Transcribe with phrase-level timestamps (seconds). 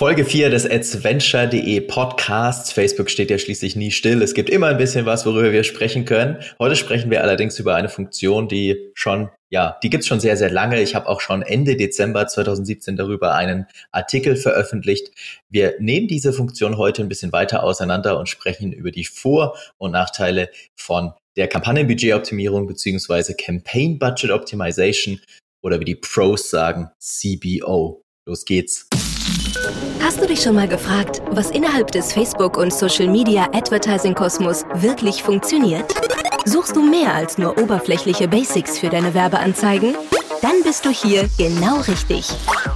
[0.00, 2.72] Folge 4 des adventure.de Podcasts.
[2.72, 4.22] Facebook steht ja schließlich nie still.
[4.22, 6.38] Es gibt immer ein bisschen was, worüber wir sprechen können.
[6.58, 10.50] Heute sprechen wir allerdings über eine Funktion, die schon, ja, die gibt's schon sehr, sehr
[10.50, 10.80] lange.
[10.80, 15.10] Ich habe auch schon Ende Dezember 2017 darüber einen Artikel veröffentlicht.
[15.50, 19.90] Wir nehmen diese Funktion heute ein bisschen weiter auseinander und sprechen über die Vor- und
[19.90, 25.20] Nachteile von der Kampagnenbudgetoptimierung beziehungsweise Campaign Budget Optimization
[25.60, 28.02] oder wie die Pros sagen, CBO.
[28.24, 28.89] Los geht's.
[30.02, 35.84] Hast du dich schon mal gefragt, was innerhalb des Facebook- und Social-Media-Advertising-Kosmos wirklich funktioniert?
[36.44, 39.94] Suchst du mehr als nur oberflächliche Basics für deine Werbeanzeigen?
[40.42, 42.28] Dann bist du hier genau richtig.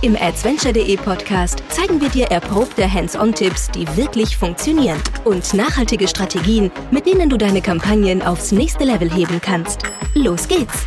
[0.02, 7.06] Im Adventure.de Podcast zeigen wir dir erprobte Hands-on-Tipps, die wirklich funktionieren und nachhaltige Strategien, mit
[7.06, 9.82] denen du deine Kampagnen aufs nächste Level heben kannst.
[10.14, 10.86] Los geht's!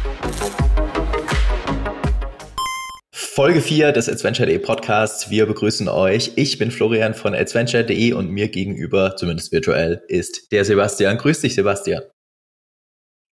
[3.38, 5.30] Folge 4 des Adventure.de Podcasts.
[5.30, 6.32] Wir begrüßen euch.
[6.38, 11.20] Ich bin Florian von Adventure.de und mir gegenüber, zumindest virtuell, ist der Sebastian.
[11.20, 12.02] Grüß dich, Sebastian.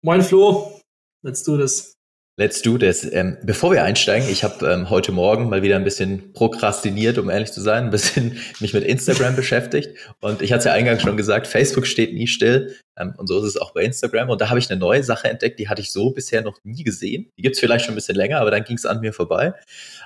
[0.03, 0.79] Moin Flo,
[1.23, 1.94] let's do this.
[2.37, 3.09] Let's do this.
[3.13, 7.29] Ähm, bevor wir einsteigen, ich habe ähm, heute Morgen mal wieder ein bisschen prokrastiniert, um
[7.29, 9.97] ehrlich zu sein, ein bisschen mich mit Instagram beschäftigt.
[10.19, 12.75] Und ich hatte es ja eingangs schon gesagt, Facebook steht nie still.
[12.97, 14.29] Ähm, und so ist es auch bei Instagram.
[14.29, 16.83] Und da habe ich eine neue Sache entdeckt, die hatte ich so bisher noch nie
[16.83, 17.31] gesehen.
[17.37, 19.53] Die gibt's vielleicht schon ein bisschen länger, aber dann ging es an mir vorbei.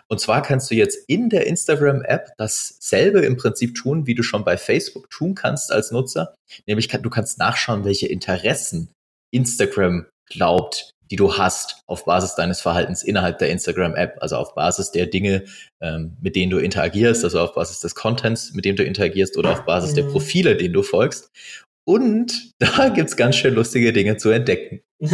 [0.07, 4.43] Und zwar kannst du jetzt in der Instagram-App dasselbe im Prinzip tun, wie du schon
[4.43, 6.35] bei Facebook tun kannst als Nutzer.
[6.67, 8.89] Nämlich du kannst nachschauen, welche Interessen
[9.31, 14.91] Instagram glaubt, die du hast auf Basis deines Verhaltens innerhalb der Instagram-App, also auf Basis
[14.91, 15.45] der Dinge,
[15.81, 19.51] ähm, mit denen du interagierst, also auf Basis des Contents, mit dem du interagierst oder
[19.51, 19.95] auf Basis mhm.
[19.95, 21.31] der Profile, denen du folgst.
[21.87, 24.81] Und da gibt's ganz schön lustige Dinge zu entdecken.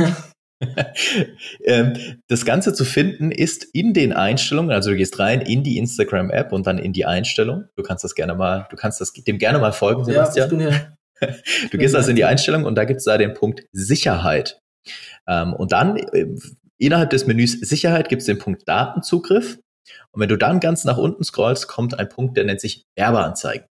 [1.65, 1.93] ähm,
[2.27, 6.51] das Ganze zu finden ist in den Einstellungen, also du gehst rein in die Instagram-App
[6.51, 7.65] und dann in die Einstellung.
[7.75, 10.37] Du kannst das gerne mal, du kannst das dem gerne mal folgen, Sebastian.
[10.37, 10.91] Ja, ich bin hier.
[11.71, 14.59] Du gehst also in die Einstellung und da gibt's da den Punkt Sicherheit.
[15.27, 16.27] Ähm, und dann äh,
[16.77, 19.59] innerhalb des Menüs Sicherheit gibt es den Punkt Datenzugriff.
[20.11, 23.67] Und wenn du dann ganz nach unten scrollst, kommt ein Punkt, der nennt sich Werbeanzeigen.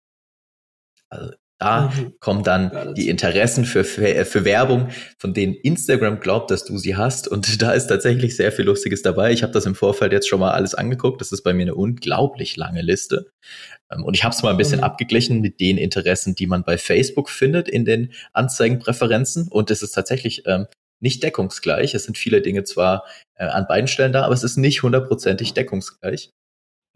[1.10, 1.32] Also
[1.64, 2.16] da mhm.
[2.20, 7.28] kommen dann die Interessen für, für Werbung, von denen Instagram glaubt, dass du sie hast.
[7.28, 9.32] Und da ist tatsächlich sehr viel Lustiges dabei.
[9.32, 11.22] Ich habe das im Vorfeld jetzt schon mal alles angeguckt.
[11.22, 13.28] Das ist bei mir eine unglaublich lange Liste.
[13.90, 14.86] Ähm, und ich habe es mal ein bisschen mhm.
[14.86, 19.48] abgeglichen mit den Interessen, die man bei Facebook findet in den Anzeigenpräferenzen.
[19.48, 20.66] Und es ist tatsächlich ähm,
[21.02, 21.94] nicht deckungsgleich.
[21.94, 23.06] Es sind viele Dinge zwar
[23.36, 26.32] äh, an beiden Stellen da, aber es ist nicht hundertprozentig deckungsgleich.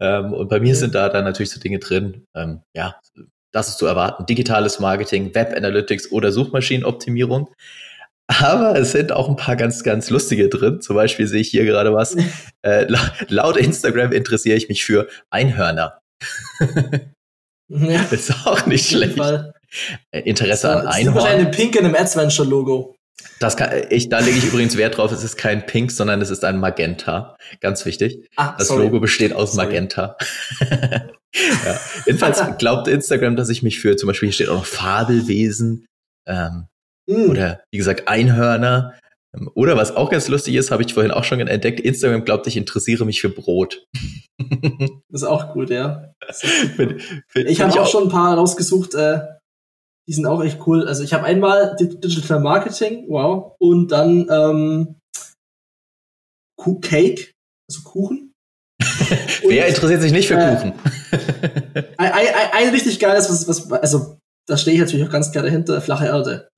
[0.00, 3.00] Ähm, und bei mir sind da dann natürlich so Dinge drin, ähm, ja,
[3.52, 4.26] das ist zu erwarten.
[4.26, 7.52] Digitales Marketing, Web Analytics oder Suchmaschinenoptimierung.
[8.26, 10.82] Aber es sind auch ein paar ganz, ganz lustige drin.
[10.82, 12.14] Zum Beispiel sehe ich hier gerade was.
[12.62, 12.86] äh,
[13.28, 15.98] laut Instagram interessiere ich mich für Einhörner.
[17.68, 19.18] ja, ist auch nicht schlecht.
[20.10, 21.14] Äh, Interesse an Einhorn.
[21.14, 22.97] Das ist eine Pink in einem Adventure-Logo.
[23.40, 26.30] Das kann, ich, da lege ich übrigens Wert drauf, es ist kein Pink, sondern es
[26.30, 27.36] ist ein Magenta.
[27.60, 28.28] Ganz wichtig.
[28.36, 28.84] Ah, das sorry.
[28.84, 29.66] Logo besteht aus sorry.
[29.66, 30.16] Magenta.
[30.60, 31.80] ja.
[32.06, 35.86] Jedenfalls glaubt Instagram, dass ich mich für, zum Beispiel hier steht auch noch Fabelwesen
[36.26, 36.66] ähm,
[37.06, 37.30] mm.
[37.30, 38.94] oder wie gesagt Einhörner.
[39.36, 42.46] Ähm, oder was auch ganz lustig ist, habe ich vorhin auch schon entdeckt, Instagram glaubt,
[42.46, 43.86] ich interessiere mich für Brot.
[44.38, 46.12] das ist auch gut, ja.
[46.30, 47.02] Find,
[47.34, 49.20] ich habe auch, auch schon ein paar rausgesucht, äh,
[50.08, 50.88] die sind auch echt cool.
[50.88, 54.94] Also ich habe einmal Digital Marketing, wow, und dann ähm,
[56.80, 57.32] Cake,
[57.70, 58.32] also Kuchen.
[59.46, 60.72] Wer interessiert sich nicht für äh, Kuchen?
[61.98, 65.44] ein, ein, ein, richtig geiles, was, was, also da stehe ich natürlich auch ganz klar
[65.44, 66.48] dahinter, flache Erde.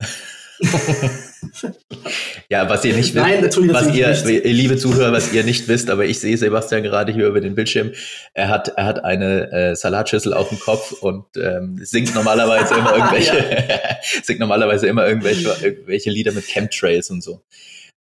[2.49, 4.45] Ja, was ihr nicht Nein, wisst, was ihr, nicht.
[4.45, 7.91] liebe Zuhörer, was ihr nicht wisst, aber ich sehe Sebastian gerade hier über den Bildschirm.
[8.33, 12.93] Er hat, er hat eine äh, Salatschüssel auf dem Kopf und ähm, singt normalerweise immer
[12.95, 13.67] irgendwelche,
[14.23, 17.41] singt normalerweise immer irgendwelche, irgendwelche Lieder mit Chemtrails und so.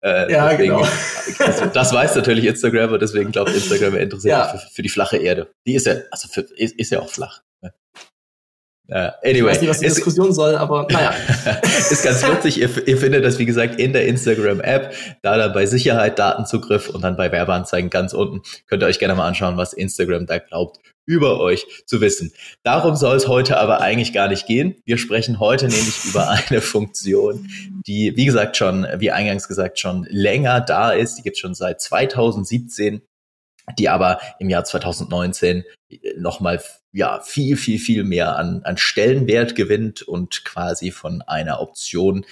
[0.01, 0.87] Äh, ja, deswegen, genau.
[1.39, 4.47] Das, das, weiß natürlich Instagram und deswegen glaubt Instagram, er interessiert ja.
[4.47, 5.49] für, für, die flache Erde.
[5.65, 7.41] Die ist ja, also für, ist, ist ja auch flach.
[8.89, 9.37] Uh, anyway.
[9.37, 11.13] Ich weiß nicht, was die ist, Diskussion soll, aber naja.
[11.63, 12.57] ist ganz lustig.
[12.57, 14.93] Ihr, ihr, findet das, wie gesagt, in der Instagram-App.
[15.21, 18.41] Da dann bei Sicherheit, Datenzugriff und dann bei Werbeanzeigen ganz unten.
[18.67, 22.31] Könnt ihr euch gerne mal anschauen, was Instagram da glaubt, über euch zu wissen.
[22.63, 24.75] Darum soll es heute aber eigentlich gar nicht gehen.
[24.85, 27.49] Wir sprechen heute nämlich über eine Funktion,
[27.85, 31.15] die, wie gesagt, schon, wie eingangs gesagt, schon länger da ist.
[31.15, 33.01] Die gibt schon seit 2017
[33.77, 35.63] die aber im Jahr 2019
[36.17, 36.61] nochmal
[36.91, 42.25] ja, viel, viel, viel mehr an, an Stellenwert gewinnt und quasi von einer Option,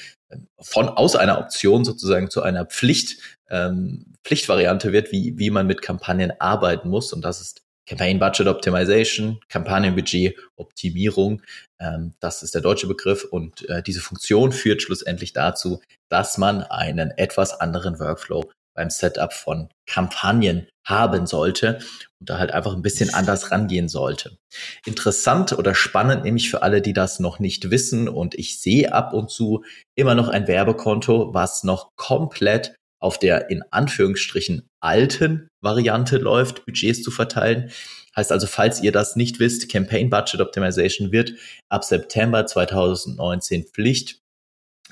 [0.59, 5.81] von aus einer Option sozusagen zu einer Pflicht, ähm, Pflichtvariante wird, wie, wie man mit
[5.81, 7.13] Kampagnen arbeiten muss.
[7.13, 11.41] Und das ist Campaign Budget Optimization, Kampagnenbudget Optimierung.
[11.79, 13.25] Ähm, das ist der deutsche Begriff.
[13.25, 19.33] Und äh, diese Funktion führt schlussendlich dazu, dass man einen etwas anderen Workflow beim Setup
[19.33, 21.79] von Kampagnen haben sollte
[22.19, 24.37] und da halt einfach ein bisschen anders rangehen sollte.
[24.85, 29.13] Interessant oder spannend nämlich für alle, die das noch nicht wissen und ich sehe ab
[29.13, 29.63] und zu
[29.95, 37.03] immer noch ein Werbekonto, was noch komplett auf der in Anführungsstrichen alten Variante läuft, Budgets
[37.03, 37.71] zu verteilen.
[38.15, 41.33] Heißt also, falls ihr das nicht wisst, Campaign Budget Optimization wird
[41.69, 44.19] ab September 2019 Pflicht.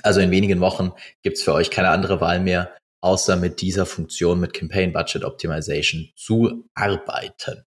[0.01, 0.91] Also in wenigen Wochen
[1.21, 6.09] gibt's für euch keine andere Wahl mehr, außer mit dieser Funktion mit Campaign Budget Optimization
[6.15, 7.63] zu arbeiten.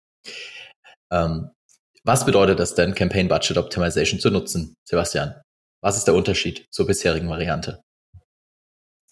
[1.12, 1.50] Ähm,
[2.04, 5.34] was bedeutet das denn, Campaign Budget Optimization zu nutzen, Sebastian?
[5.82, 7.82] Was ist der Unterschied zur bisherigen Variante?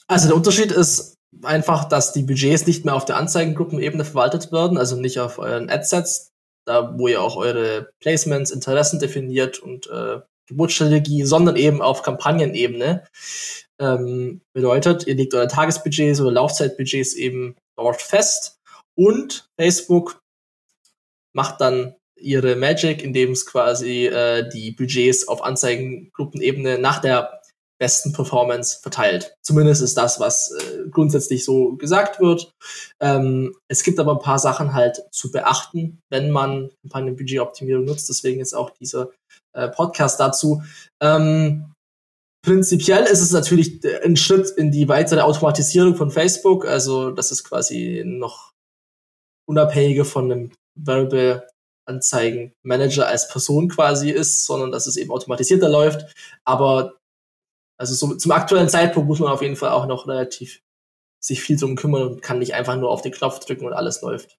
[0.07, 4.79] Also der Unterschied ist einfach, dass die Budgets nicht mehr auf der Anzeigengruppenebene verwaltet werden,
[4.79, 6.31] also nicht auf euren Adsets,
[6.67, 13.05] da wo ihr auch eure Placements, Interessen definiert und äh, Geburtsstrategie, sondern eben auf Kampagnenebene.
[13.81, 18.59] Ähm, bedeutet, ihr legt eure Tagesbudgets oder Laufzeitbudgets eben dort fest
[18.97, 20.21] und Facebook
[21.35, 27.41] macht dann ihre Magic, indem es quasi äh, die Budgets auf Anzeigengruppenebene nach der
[27.81, 29.35] besten Performance verteilt.
[29.43, 32.53] Zumindest ist das, was äh, grundsätzlich so gesagt wird.
[33.01, 38.09] Ähm, es gibt aber ein paar Sachen halt zu beachten, wenn man Kampagnenbudgetoptimierung nutzt.
[38.09, 39.11] Deswegen ist auch dieser
[39.55, 40.63] äh, Podcast dazu.
[41.03, 41.74] Ähm,
[42.45, 46.67] prinzipiell ist es natürlich ein Schritt in die weitere Automatisierung von Facebook.
[46.67, 48.53] Also das ist quasi noch
[49.47, 56.15] unabhängiger von einem Werbeanzeigenmanager als Person quasi ist, sondern dass es eben automatisierter läuft.
[56.45, 56.99] Aber
[57.79, 60.61] also so, zum aktuellen Zeitpunkt muss man auf jeden Fall auch noch relativ
[61.21, 64.03] sich viel drum kümmern und kann nicht einfach nur auf den Knopf drücken und alles
[64.03, 64.37] läuft.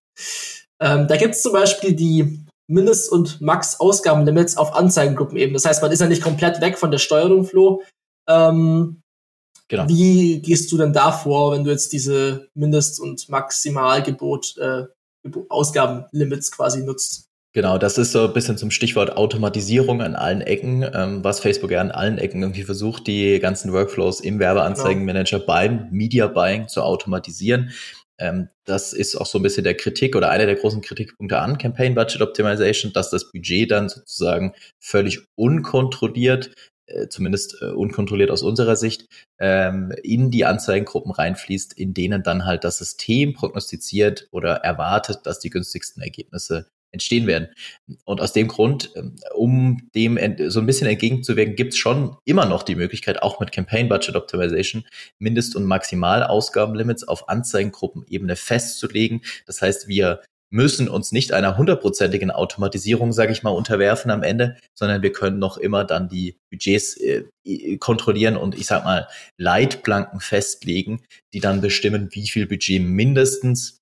[0.80, 5.54] Ähm, da gibt es zum Beispiel die Mindest- und Max-Ausgabenlimits auf Anzeigengruppenebene.
[5.54, 7.84] Das heißt, man ist ja nicht komplett weg von der Steuerung, Flo.
[8.28, 9.02] Ähm,
[9.68, 9.88] genau.
[9.88, 14.84] Wie gehst du denn da vor, wenn du jetzt diese Mindest- und Maximalgebot äh,
[15.50, 17.26] Ausgabenlimits quasi nutzt?
[17.56, 21.72] Genau, das ist so ein bisschen zum Stichwort Automatisierung an allen Ecken, ähm, was Facebook
[21.72, 25.48] ja an allen Ecken irgendwie versucht, die ganzen Workflows im Werbeanzeigenmanager genau.
[25.48, 27.72] beim Media Buying zu automatisieren.
[28.20, 31.58] Ähm, das ist auch so ein bisschen der Kritik oder einer der großen Kritikpunkte an
[31.58, 36.52] Campaign Budget Optimization, dass das Budget dann sozusagen völlig unkontrolliert
[36.88, 39.08] äh, zumindest äh, unkontrolliert aus unserer Sicht,
[39.40, 45.40] ähm, in die Anzeigengruppen reinfließt, in denen dann halt das System prognostiziert oder erwartet, dass
[45.40, 47.50] die günstigsten Ergebnisse entstehen werden.
[48.06, 50.18] Und aus dem Grund, ähm, um dem
[50.50, 54.16] so ein bisschen entgegenzuwirken, gibt es schon immer noch die Möglichkeit, auch mit Campaign Budget
[54.16, 54.86] Optimization
[55.20, 59.22] Mindest- und Maximalausgabenlimits auf Anzeigengruppenebene festzulegen.
[59.46, 64.56] Das heißt, wir müssen uns nicht einer hundertprozentigen Automatisierung, sage ich mal, unterwerfen am Ende,
[64.74, 67.26] sondern wir können noch immer dann die Budgets äh,
[67.78, 69.08] kontrollieren und ich sag mal
[69.38, 71.04] Leitplanken festlegen,
[71.34, 73.82] die dann bestimmen, wie viel Budget mindestens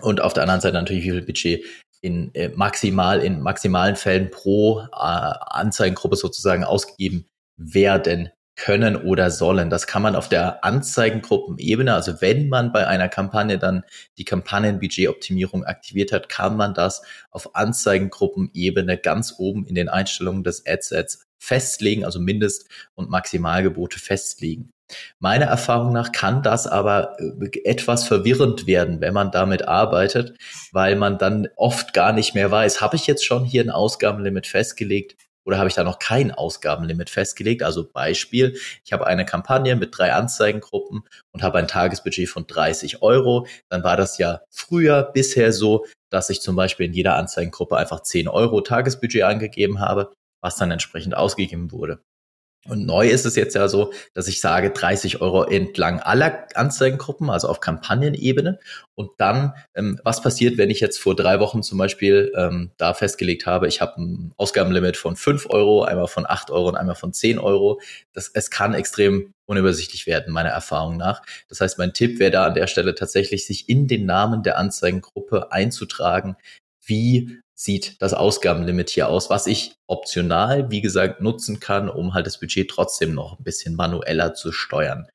[0.00, 1.64] und auf der anderen Seite natürlich, wie viel Budget
[2.00, 7.26] in äh, maximal in maximalen Fällen pro äh, Anzeigengruppe sozusagen ausgegeben
[7.56, 9.70] werden können oder sollen.
[9.70, 13.84] Das kann man auf der Anzeigengruppenebene, also wenn man bei einer Kampagne dann
[14.18, 20.66] die Kampagnenbudgetoptimierung aktiviert hat, kann man das auf Anzeigengruppenebene ganz oben in den Einstellungen des
[20.66, 24.70] Adsets festlegen, also Mindest- und Maximalgebote festlegen.
[25.18, 30.36] Meiner Erfahrung nach kann das aber äh, etwas verwirrend werden, wenn man damit arbeitet,
[30.72, 34.46] weil man dann oft gar nicht mehr weiß, habe ich jetzt schon hier ein Ausgabenlimit
[34.46, 37.62] festgelegt oder habe ich da noch kein Ausgabenlimit festgelegt?
[37.62, 43.02] Also Beispiel, ich habe eine Kampagne mit drei Anzeigengruppen und habe ein Tagesbudget von 30
[43.02, 43.46] Euro.
[43.68, 48.02] Dann war das ja früher bisher so, dass ich zum Beispiel in jeder Anzeigengruppe einfach
[48.02, 52.00] 10 Euro Tagesbudget angegeben habe, was dann entsprechend ausgegeben wurde.
[52.68, 57.30] Und neu ist es jetzt ja so, dass ich sage 30 Euro entlang aller Anzeigengruppen,
[57.30, 58.58] also auf Kampagnenebene.
[58.94, 62.92] Und dann, ähm, was passiert, wenn ich jetzt vor drei Wochen zum Beispiel ähm, da
[62.92, 66.96] festgelegt habe, ich habe ein Ausgabenlimit von 5 Euro, einmal von 8 Euro und einmal
[66.96, 67.80] von 10 Euro.
[68.12, 71.22] Das, es kann extrem unübersichtlich werden, meiner Erfahrung nach.
[71.48, 74.58] Das heißt, mein Tipp wäre da an der Stelle tatsächlich, sich in den Namen der
[74.58, 76.36] Anzeigengruppe einzutragen,
[76.84, 82.26] wie sieht das Ausgabenlimit hier aus, was ich optional, wie gesagt, nutzen kann, um halt
[82.26, 85.06] das Budget trotzdem noch ein bisschen manueller zu steuern.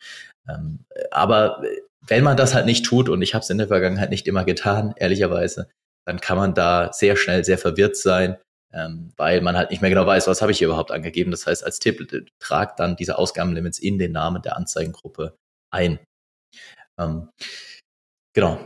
[0.47, 1.63] Ähm, aber
[2.05, 4.45] wenn man das halt nicht tut, und ich habe es in der Vergangenheit nicht immer
[4.45, 5.69] getan, ehrlicherweise,
[6.05, 8.37] dann kann man da sehr schnell sehr verwirrt sein,
[8.71, 11.31] ähm, weil man halt nicht mehr genau weiß, was habe ich hier überhaupt angegeben.
[11.31, 15.35] Das heißt, als Tipp, äh, tragt dann diese Ausgabenlimits in den Namen der Anzeigengruppe
[15.73, 15.97] ein.
[16.99, 17.29] Ähm,
[18.33, 18.59] genau.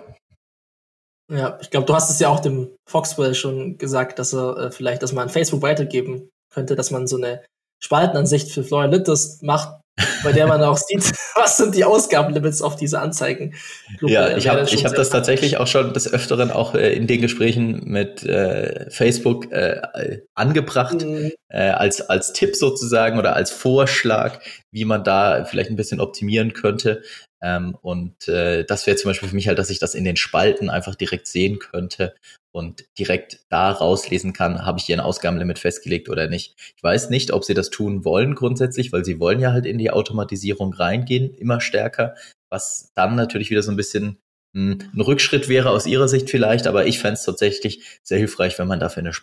[1.29, 4.71] Ja, ich glaube, du hast es ja auch dem Foxwell schon gesagt, dass er äh,
[4.71, 7.43] vielleicht das mal an Facebook weitergeben könnte, dass man so eine
[7.79, 9.79] Spaltenansicht für Florian Litters macht,
[10.23, 13.53] bei der man auch sieht, was sind die Ausgabenlimits auf diese Anzeigen.
[14.01, 17.21] Ja, ich habe ich hab das tatsächlich auch schon des Öfteren auch äh, in den
[17.21, 21.31] Gesprächen mit äh, Facebook äh, angebracht, mhm.
[21.49, 24.39] äh, als, als Tipp sozusagen oder als Vorschlag,
[24.71, 27.03] wie man da vielleicht ein bisschen optimieren könnte.
[27.41, 30.17] Ähm, und äh, das wäre zum Beispiel für mich halt, dass ich das in den
[30.17, 32.13] Spalten einfach direkt sehen könnte
[32.51, 36.55] und direkt da rauslesen kann, habe ich hier ein Ausgabenlimit festgelegt oder nicht.
[36.75, 39.77] Ich weiß nicht, ob sie das tun wollen grundsätzlich, weil sie wollen ja halt in
[39.77, 42.15] die Automatisierung reingehen, immer stärker,
[42.49, 44.17] was dann natürlich wieder so ein bisschen
[44.55, 48.57] hm, ein Rückschritt wäre aus ihrer Sicht vielleicht, aber ich fände es tatsächlich sehr hilfreich,
[48.57, 49.13] wenn man dafür eine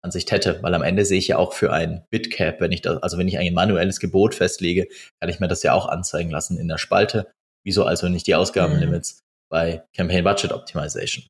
[0.00, 3.02] Spaltenansicht hätte, weil am Ende sehe ich ja auch für ein Bitcap, wenn ich das,
[3.02, 4.88] also wenn ich ein manuelles Gebot festlege,
[5.20, 7.30] kann ich mir das ja auch anzeigen lassen in der Spalte.
[7.64, 9.20] Wieso also nicht die Ausgabenlimits mhm.
[9.50, 11.26] bei Campaign Budget Optimization?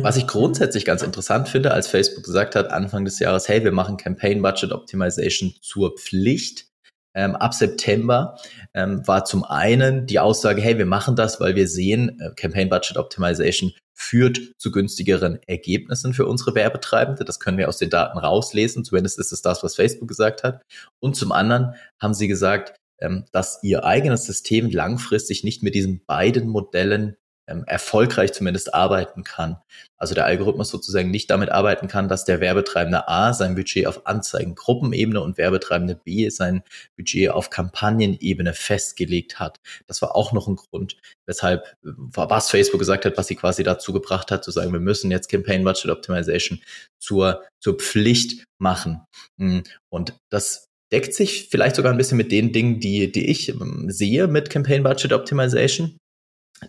[0.00, 3.72] Was ich grundsätzlich ganz interessant finde, als Facebook gesagt hat, Anfang des Jahres, hey, wir
[3.72, 6.68] machen Campaign Budget Optimization zur Pflicht.
[7.14, 8.38] Ähm, ab September
[8.74, 12.70] ähm, war zum einen die Aussage, hey, wir machen das, weil wir sehen, äh, Campaign
[12.70, 17.24] Budget Optimization führt zu günstigeren Ergebnissen für unsere Werbetreibende.
[17.24, 18.84] Das können wir aus den Daten rauslesen.
[18.84, 20.62] Zumindest ist es das, was Facebook gesagt hat.
[21.00, 26.04] Und zum anderen haben sie gesagt, ähm, dass ihr eigenes System langfristig nicht mit diesen
[26.06, 27.16] beiden Modellen
[27.48, 29.56] ähm, erfolgreich zumindest arbeiten kann.
[29.96, 34.06] Also der Algorithmus sozusagen nicht damit arbeiten kann, dass der Werbetreibende A sein Budget auf
[34.06, 36.62] Anzeigengruppenebene und Werbetreibende B sein
[36.96, 39.58] Budget auf Kampagnenebene festgelegt hat.
[39.86, 43.92] Das war auch noch ein Grund, weshalb, was Facebook gesagt hat, was sie quasi dazu
[43.92, 46.60] gebracht hat, zu sagen, wir müssen jetzt Campaign Budget Optimization
[47.00, 49.04] zur, zur Pflicht machen.
[49.36, 53.48] Mm, und das deckt sich vielleicht sogar ein bisschen mit den Dingen, die, die ich
[53.48, 55.98] ähm, sehe mit Campaign Budget Optimization.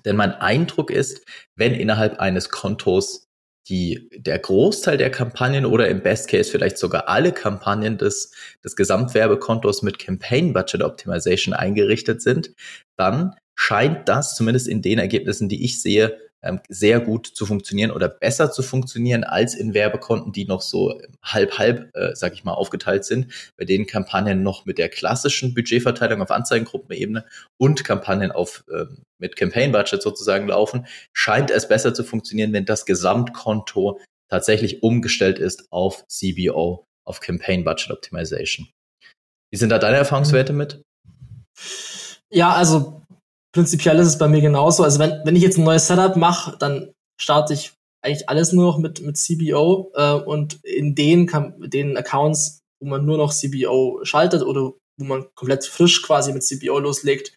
[0.06, 3.28] Denn mein Eindruck ist, wenn innerhalb eines Kontos
[3.68, 8.32] die, der Großteil der Kampagnen oder im Best Case vielleicht sogar alle Kampagnen des,
[8.64, 12.52] des Gesamtwerbekontos mit Campaign Budget Optimization eingerichtet sind,
[12.98, 16.18] dann scheint das zumindest in den Ergebnissen, die ich sehe,
[16.70, 21.90] sehr gut zu funktionieren oder besser zu funktionieren als in Werbekonten, die noch so halb-halb,
[21.96, 26.32] äh, sag ich mal, aufgeteilt sind, bei denen Kampagnen noch mit der klassischen Budgetverteilung auf
[26.32, 27.26] Anzeigengruppenebene
[27.58, 28.86] und Kampagnen auf äh,
[29.20, 35.40] mit Campaign Budget sozusagen laufen, scheint es besser zu funktionieren, wenn das Gesamtkonto tatsächlich umgestellt
[35.40, 38.70] ist auf CBO, auf Campaign Budget Optimization.
[39.52, 40.82] Wie sind da deine Erfahrungswerte mit?
[42.32, 43.02] Ja, also
[43.54, 44.84] prinzipiell ist es bei mir genauso.
[44.84, 48.66] Also wenn, wenn ich jetzt ein neues Setup mache, dann starte ich eigentlich alles nur
[48.66, 51.30] noch mit, mit CBO äh, und in den,
[51.60, 56.44] den Accounts, wo man nur noch CBO schaltet oder wo man komplett frisch quasi mit
[56.44, 57.36] CBO loslegt,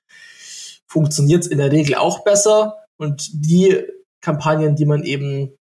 [0.88, 2.78] funktioniert es in der Regel auch besser.
[2.98, 3.82] Und die
[4.20, 5.56] Kampagnen, die man eben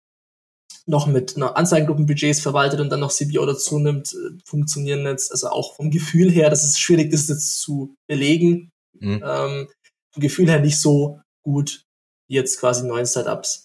[0.87, 5.49] noch mit einer Anzeigengruppenbudgets verwaltet und dann noch CBO dazu nimmt, äh, funktionieren jetzt, also
[5.49, 8.71] auch vom Gefühl her, das ist schwierig, das jetzt zu belegen.
[8.99, 9.23] Mhm.
[9.25, 9.69] Ähm,
[10.19, 11.85] vom Gefühl her nicht so gut
[12.29, 13.65] wie jetzt quasi neuen Setups.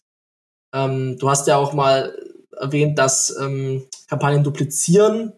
[0.74, 2.17] Ähm, du hast ja auch mal
[2.51, 5.33] erwähnt, dass ähm, Kampagnen duplizieren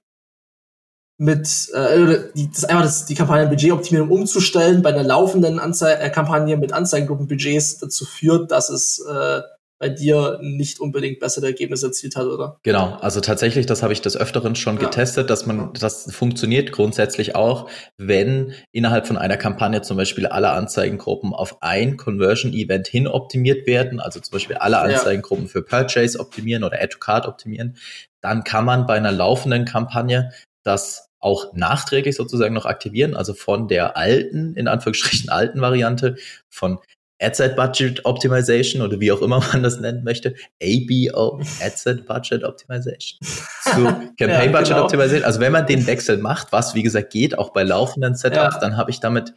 [1.17, 6.57] mit äh, die, das einfach das, die Kampagnenbudgetoptimierung umzustellen bei einer laufenden Anzei äh, Kampagne
[6.57, 9.41] mit Anzeigengruppenbudgets dazu führt, dass es äh,
[9.77, 12.59] bei dir nicht unbedingt bessere Ergebnisse erzielt hat, oder?
[12.63, 14.83] Genau, also tatsächlich, das habe ich des Öfteren schon ja.
[14.83, 20.51] getestet, dass man, das funktioniert grundsätzlich auch, wenn innerhalb von einer Kampagne zum Beispiel alle
[20.51, 25.51] Anzeigengruppen auf ein Conversion-Event hin optimiert werden, also zum Beispiel alle Anzeigengruppen ja.
[25.51, 27.77] für Purchase optimieren oder Add to Card optimieren,
[28.21, 30.31] dann kann man bei einer laufenden Kampagne
[30.63, 36.15] das auch nachträglich sozusagen noch aktivieren, also von der alten, in Anführungsstrichen alten Variante,
[36.49, 36.79] von
[37.21, 43.19] Adset Budget Optimization oder wie auch immer man das nennen möchte, ABO, Adset Budget Optimization,
[43.63, 43.83] zu
[44.17, 44.83] Campaign ja, Budget genau.
[44.83, 45.23] Optimization.
[45.23, 48.59] Also wenn man den Wechsel macht, was wie gesagt geht, auch bei laufenden Setups, ja.
[48.59, 49.33] dann habe ich damit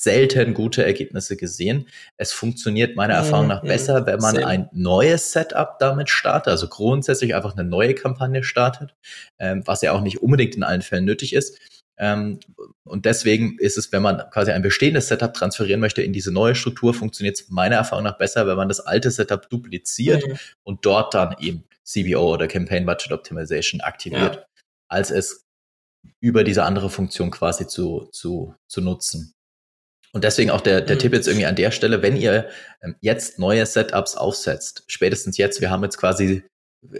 [0.00, 1.86] selten gute Ergebnisse gesehen.
[2.16, 7.34] Es funktioniert meiner Erfahrung nach besser, wenn man ein neues Setup damit startet, also grundsätzlich
[7.34, 8.94] einfach eine neue Kampagne startet,
[9.38, 11.58] ähm, was ja auch nicht unbedingt in allen Fällen nötig ist.
[12.00, 12.40] Ähm,
[12.84, 16.54] und deswegen ist es, wenn man quasi ein bestehendes Setup transferieren möchte in diese neue
[16.54, 20.38] Struktur, funktioniert es meiner Erfahrung nach besser, wenn man das alte Setup dupliziert mhm.
[20.62, 24.44] und dort dann eben CBO oder Campaign Budget Optimization aktiviert, ja.
[24.88, 25.44] als es
[26.20, 29.34] über diese andere Funktion quasi zu, zu, zu nutzen.
[30.12, 31.00] Und deswegen auch der, der mhm.
[31.00, 32.48] Tipp jetzt irgendwie an der Stelle, wenn ihr
[32.82, 36.44] ähm, jetzt neue Setups aufsetzt, spätestens jetzt, wir haben jetzt quasi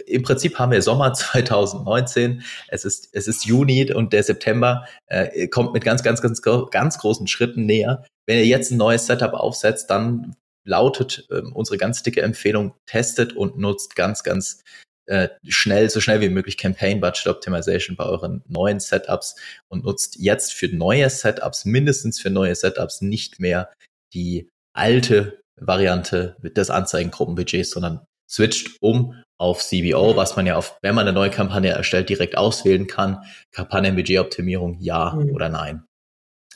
[0.05, 2.43] im Prinzip haben wir Sommer 2019.
[2.67, 6.97] Es ist, es ist Juni und der September äh, kommt mit ganz, ganz, ganz, ganz
[6.99, 8.05] großen Schritten näher.
[8.25, 13.33] Wenn ihr jetzt ein neues Setup aufsetzt, dann lautet äh, unsere ganz dicke Empfehlung, testet
[13.33, 14.63] und nutzt ganz, ganz
[15.07, 19.35] äh, schnell, so schnell wie möglich Campaign Budget Optimization bei euren neuen Setups
[19.67, 23.71] und nutzt jetzt für neue Setups, mindestens für neue Setups, nicht mehr
[24.13, 30.93] die alte Variante des Anzeigengruppenbudgets, sondern switcht um auf CBO, was man ja auf, wenn
[30.93, 33.23] man eine neue Kampagne erstellt, direkt auswählen kann.
[33.51, 35.31] Kampagnenbudgetoptimierung, ja mhm.
[35.31, 35.83] oder nein.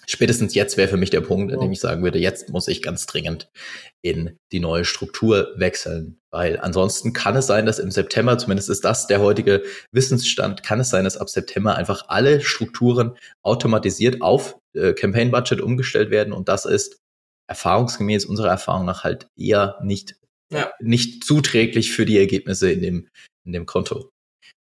[0.08, 2.84] Spätestens jetzt wäre für mich der Punkt, in dem ich sagen würde, jetzt muss ich
[2.84, 3.50] ganz dringend
[4.04, 8.86] in die neue Struktur wechseln, weil ansonsten kann es sein, dass im September, zumindest ist
[8.86, 14.58] das der heutige Wissensstand, kann es sein, dass ab September einfach alle Strukturen automatisiert auf
[14.76, 17.00] äh, Campaign Budget umgestellt werden und das ist
[17.48, 20.18] erfahrungsgemäß unserer Erfahrung nach halt eher nicht,
[20.56, 20.72] ja.
[20.80, 23.08] nicht zuträglich für die Ergebnisse in dem,
[23.46, 24.10] in dem Konto.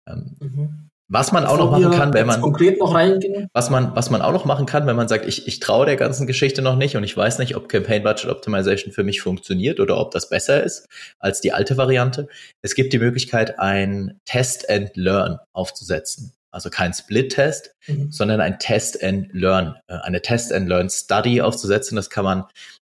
[0.09, 0.89] Ähm, mhm.
[1.11, 3.49] Was man auch noch machen kann, wenn man konkret noch reingehen.
[3.55, 5.97] Was man, was man auch noch machen kann, wenn man sagt, ich, ich traue der
[5.97, 9.81] ganzen Geschichte noch nicht und ich weiß nicht, ob Campaign Budget Optimization für mich funktioniert
[9.81, 10.87] oder ob das besser ist
[11.19, 12.29] als die alte Variante.
[12.61, 16.35] Es gibt die Möglichkeit, ein Test and Learn aufzusetzen.
[16.51, 18.13] Also kein Split-Test, mhm.
[18.13, 21.97] sondern ein Test and Learn, äh, eine Test and Learn Study aufzusetzen.
[21.97, 22.45] Das kann man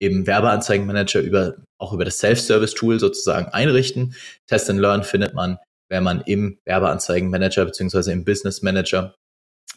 [0.04, 4.14] im Werbeanzeigenmanager über, auch über das Self-Service-Tool sozusagen einrichten.
[4.46, 5.58] Test and Learn findet man
[5.88, 9.14] wenn man im Werbeanzeigenmanager beziehungsweise im Business Manager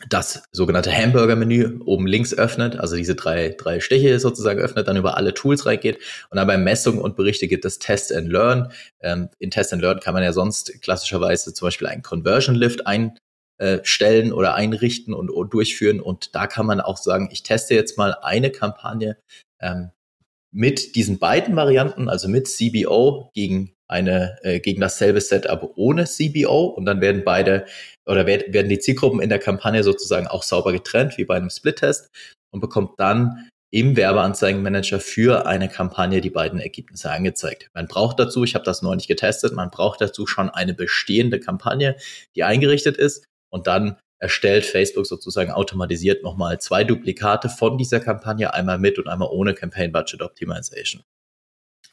[0.09, 5.17] das sogenannte Hamburger-Menü oben links öffnet, also diese drei, drei Stiche sozusagen öffnet, dann über
[5.17, 5.97] alle Tools reingeht
[6.29, 8.71] und dann bei Messungen und Berichte gibt es Test and Learn.
[9.01, 12.85] Ähm, in Test and Learn kann man ja sonst klassischerweise zum Beispiel einen Conversion Lift
[12.85, 17.97] einstellen oder einrichten und, und, durchführen und da kann man auch sagen, ich teste jetzt
[17.97, 19.17] mal eine Kampagne
[19.59, 19.89] ähm,
[20.57, 26.65] mit diesen beiden Varianten, also mit CBO gegen eine äh, gegen dasselbe Setup ohne CBO
[26.65, 27.65] und dann werden beide
[28.07, 32.09] oder werden die Zielgruppen in der Kampagne sozusagen auch sauber getrennt wie bei einem Split-Test
[32.51, 37.69] und bekommt dann im Werbeanzeigenmanager für eine Kampagne die beiden Ergebnisse angezeigt.
[37.75, 41.97] Man braucht dazu, ich habe das neulich getestet, man braucht dazu schon eine bestehende Kampagne,
[42.35, 48.53] die eingerichtet ist und dann erstellt Facebook sozusagen automatisiert nochmal zwei Duplikate von dieser Kampagne,
[48.53, 51.03] einmal mit und einmal ohne Campaign Budget Optimization.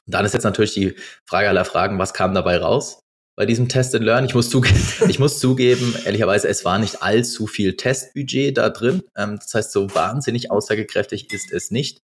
[0.06, 0.94] Und dann ist jetzt natürlich die
[1.26, 3.00] Frage aller Fragen, was kam dabei raus?
[3.36, 7.02] Bei diesem Test and Learn, ich muss, zugeben, ich muss zugeben, ehrlicherweise, es war nicht
[7.02, 9.02] allzu viel Testbudget da drin.
[9.16, 12.02] Ähm, das heißt, so wahnsinnig aussagekräftig ist es nicht.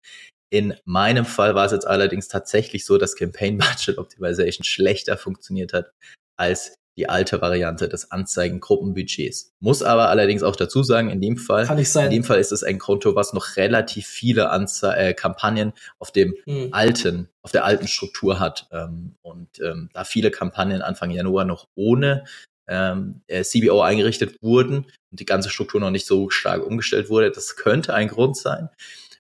[0.50, 5.74] In meinem Fall war es jetzt allerdings tatsächlich so, dass Campaign Budget Optimization schlechter funktioniert
[5.74, 5.90] hat
[6.38, 9.54] als die alte Variante des Anzeigengruppenbudgets.
[9.60, 12.06] Muss aber allerdings auch dazu sagen, in dem Fall, Kann nicht sein.
[12.06, 16.10] in dem Fall ist es ein Konto, was noch relativ viele Anze äh, Kampagnen auf
[16.10, 16.70] dem hm.
[16.72, 18.66] alten, auf der alten Struktur hat.
[18.72, 22.24] Ähm, und ähm, da viele Kampagnen Anfang Januar noch ohne
[22.66, 27.30] ähm, äh, CBO eingerichtet wurden und die ganze Struktur noch nicht so stark umgestellt wurde,
[27.30, 28.70] das könnte ein Grund sein.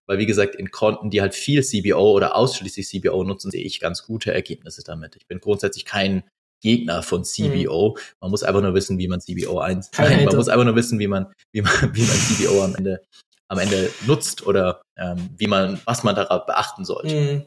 [0.06, 3.78] Weil, wie gesagt, in Konten, die halt viel CBO oder ausschließlich CBO nutzen, sehe ich
[3.78, 5.14] ganz gute Ergebnisse damit.
[5.16, 6.24] Ich bin grundsätzlich kein
[6.60, 7.96] Gegner von CBO.
[7.96, 8.02] Mhm.
[8.20, 9.90] Man muss einfach nur wissen, wie man CBO eins.
[9.96, 13.02] Nein, man muss einfach nur wissen, wie man, wie man, wie man CBO am Ende,
[13.48, 17.14] am Ende nutzt oder ähm, wie man, was man darauf beachten sollte.
[17.14, 17.46] Mhm.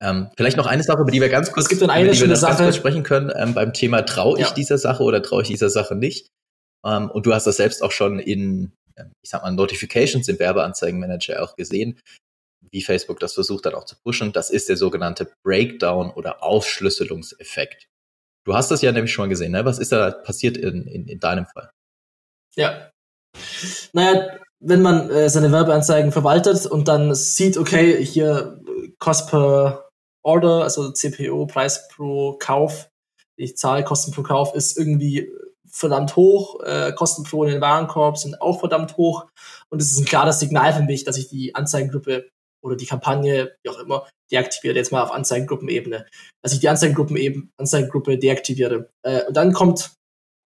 [0.00, 2.20] Ähm, vielleicht noch eine Sache, über die wir ganz kurz, es gibt eine über die
[2.20, 4.54] wir ganz kurz sprechen können, ähm, beim Thema traue ich ja.
[4.54, 6.28] dieser Sache oder traue ich dieser Sache nicht.
[6.86, 10.38] Ähm, und du hast das selbst auch schon in, ähm, ich sag mal, Notifications im
[10.38, 11.98] Werbeanzeigenmanager auch gesehen
[12.72, 17.88] wie Facebook das versucht dann auch zu pushen, das ist der sogenannte Breakdown oder Aufschlüsselungseffekt.
[18.50, 19.64] Du hast das ja nämlich schon gesehen, ne?
[19.64, 21.70] Was ist da passiert in, in, in deinem Fall?
[22.56, 22.90] Ja.
[23.92, 24.26] Naja,
[24.58, 28.60] wenn man äh, seine Werbeanzeigen verwaltet und dann sieht, okay, hier
[28.98, 29.88] Cost per
[30.22, 32.90] Order, also CPO, Preis pro Kauf,
[33.38, 35.30] die Zahl Kosten pro Kauf ist irgendwie
[35.70, 39.26] verdammt hoch, äh, Kosten pro in den Warenkorb sind auch verdammt hoch
[39.68, 42.28] und es ist ein klares Signal für mich, dass ich die Anzeigengruppe
[42.62, 46.06] oder die Kampagne, wie auch immer, deaktiviert, jetzt mal auf Anzeigengruppenebene.
[46.42, 48.90] Dass ich die Anzeigengruppen eben, Anzeigengruppe deaktiviere.
[49.02, 49.92] Äh, und dann kommt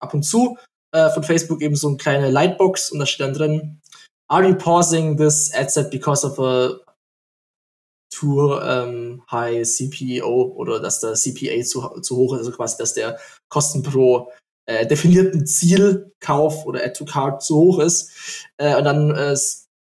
[0.01, 0.57] ab und zu
[0.93, 3.81] äh, von Facebook eben so eine kleine Lightbox und da steht dann drin,
[4.27, 6.79] are you pausing this ad set because of a
[8.11, 12.93] too um, high CPO oder dass der CPA zu, zu hoch ist, also quasi, dass
[12.93, 14.31] der Kosten pro
[14.67, 18.11] äh, definierten Zielkauf oder Add to Card zu hoch ist.
[18.57, 19.35] Äh, und dann äh,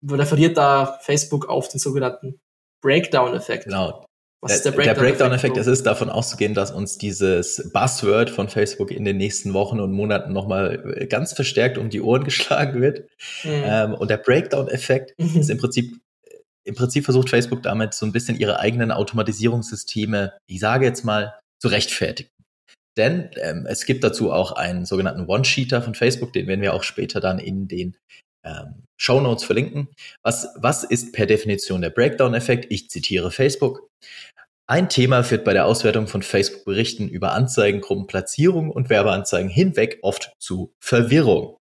[0.10, 2.40] referiert da Facebook auf den sogenannten
[2.82, 3.66] Breakdown-Effekt.
[3.66, 4.06] Genau.
[4.42, 4.98] Was ist der Breakdown-Effekt?
[4.98, 9.54] Der Breakdown-Effekt, es ist davon auszugehen, dass uns dieses Buzzword von Facebook in den nächsten
[9.54, 13.08] Wochen und Monaten nochmal ganz verstärkt um die Ohren geschlagen wird.
[13.44, 13.64] Mhm.
[13.64, 15.40] Ähm, und der Breakdown-Effekt mhm.
[15.40, 15.96] ist im Prinzip,
[16.66, 21.34] im Prinzip versucht Facebook damit so ein bisschen ihre eigenen Automatisierungssysteme, ich sage jetzt mal,
[21.62, 22.30] zu rechtfertigen.
[22.98, 26.84] Denn ähm, es gibt dazu auch einen sogenannten One-Sheeter von Facebook, den werden wir auch
[26.84, 27.96] später dann in den
[28.44, 29.90] ähm, Show Notes verlinken.
[30.22, 32.68] Was, was ist per Definition der Breakdown-Effekt?
[32.70, 33.90] Ich zitiere Facebook.
[34.66, 40.74] Ein Thema führt bei der Auswertung von Facebook-Berichten über Anzeigengruppenplatzierung und Werbeanzeigen hinweg oft zu
[40.80, 41.58] Verwirrung.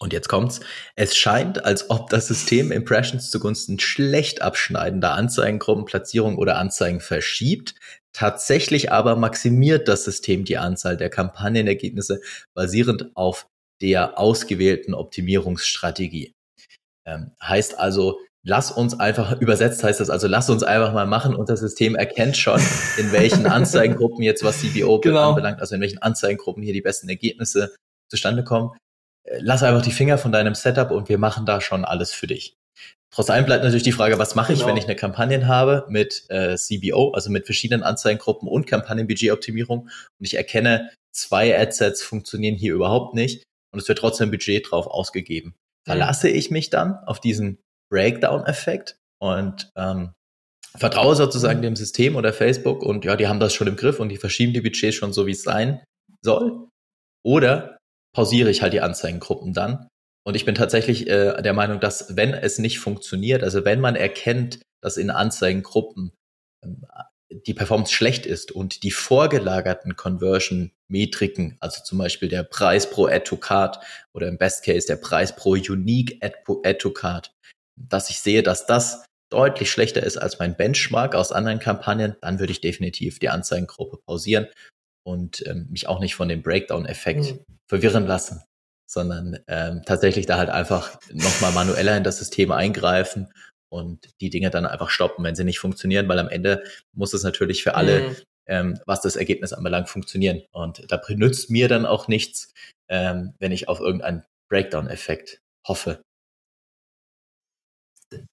[0.00, 0.60] Und jetzt kommt's.
[0.94, 7.74] Es scheint, als ob das System Impressions zugunsten schlecht abschneidender Anzeigengruppenplatzierung oder Anzeigen verschiebt.
[8.12, 12.20] Tatsächlich aber maximiert das System die Anzahl der Kampagnenergebnisse
[12.54, 13.48] basierend auf
[13.80, 16.32] der ausgewählten Optimierungsstrategie.
[17.06, 21.34] Ähm, heißt also, lass uns einfach, übersetzt heißt das also, lass uns einfach mal machen
[21.34, 22.60] und das System erkennt schon,
[22.98, 25.30] in welchen Anzeigengruppen jetzt was CBO genau.
[25.30, 27.74] anbelangt, also in welchen Anzeigengruppen hier die besten Ergebnisse
[28.10, 28.70] zustande kommen.
[29.24, 32.26] Äh, lass einfach die Finger von deinem Setup und wir machen da schon alles für
[32.26, 32.54] dich.
[33.10, 34.70] Trotz allem bleibt natürlich die Frage, was mache ich, genau.
[34.70, 40.26] wenn ich eine Kampagne habe mit äh, CBO, also mit verschiedenen Anzeigengruppen und Kampagnenbudgetoptimierung und
[40.26, 45.54] ich erkenne, zwei Adsets funktionieren hier überhaupt nicht und es wird trotzdem Budget drauf ausgegeben.
[45.86, 47.58] Verlasse ich mich dann auf diesen
[47.90, 50.12] Breakdown-Effekt und ähm,
[50.76, 54.10] vertraue sozusagen dem System oder Facebook und ja, die haben das schon im Griff und
[54.10, 55.82] die verschieben die Budgets schon so, wie es sein
[56.22, 56.68] soll.
[57.24, 57.78] Oder
[58.14, 59.88] pausiere ich halt die Anzeigengruppen dann.
[60.26, 63.96] Und ich bin tatsächlich äh, der Meinung, dass wenn es nicht funktioniert, also wenn man
[63.96, 66.12] erkennt, dass in Anzeigengruppen
[66.62, 66.84] ähm,
[67.46, 69.96] die Performance schlecht ist und die vorgelagerten
[70.88, 73.78] Conversion-Metriken, also zum Beispiel der Preis pro Add to Card
[74.12, 77.32] oder im Best Case der Preis pro Unique Add, Add to Card,
[77.76, 82.38] dass ich sehe, dass das deutlich schlechter ist als mein Benchmark aus anderen Kampagnen, dann
[82.38, 84.46] würde ich definitiv die Anzeigengruppe pausieren
[85.06, 87.44] und ähm, mich auch nicht von dem Breakdown-Effekt mhm.
[87.68, 88.42] verwirren lassen,
[88.90, 93.30] sondern ähm, tatsächlich da halt einfach nochmal manueller in das System eingreifen
[93.70, 97.22] und die Dinge dann einfach stoppen, wenn sie nicht funktionieren, weil am Ende muss es
[97.22, 98.16] natürlich für alle, mhm.
[98.48, 100.42] Ähm, was das Ergebnis anbelangt, funktionieren.
[100.52, 102.52] Und da benützt mir dann auch nichts,
[102.88, 106.00] ähm, wenn ich auf irgendeinen Breakdown-Effekt hoffe.